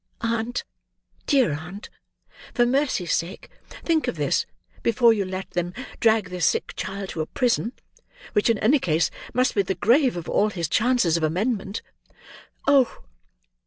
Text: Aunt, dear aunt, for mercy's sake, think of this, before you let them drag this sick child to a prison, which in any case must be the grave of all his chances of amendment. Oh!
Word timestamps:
Aunt, 0.21 0.63
dear 1.27 1.51
aunt, 1.53 1.91
for 2.55 2.65
mercy's 2.65 3.13
sake, 3.13 3.51
think 3.85 4.07
of 4.07 4.15
this, 4.15 4.47
before 4.81 5.13
you 5.13 5.23
let 5.25 5.51
them 5.51 5.75
drag 5.99 6.31
this 6.31 6.47
sick 6.47 6.73
child 6.75 7.09
to 7.09 7.21
a 7.21 7.27
prison, 7.27 7.73
which 8.33 8.49
in 8.49 8.57
any 8.57 8.79
case 8.79 9.11
must 9.31 9.53
be 9.53 9.61
the 9.61 9.75
grave 9.75 10.17
of 10.17 10.27
all 10.27 10.49
his 10.49 10.67
chances 10.67 11.17
of 11.17 11.23
amendment. 11.23 11.83
Oh! 12.67 13.03